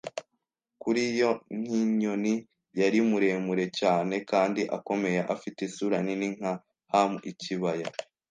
kuri 0.81 1.03
yo 1.19 1.31
nk'inyoni. 1.59 2.33
Yari 2.79 2.99
muremure 3.09 3.65
cyane 3.79 4.15
kandi 4.31 4.61
akomeye, 4.77 5.19
afite 5.33 5.59
isura 5.67 5.97
nini 6.05 6.27
nka 6.35 6.53
ham- 6.91 7.11
ikibaya 7.31 7.87